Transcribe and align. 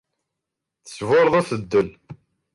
Tesburreḍ-as 0.85 1.47
s 1.49 1.51
ddel. 1.61 1.89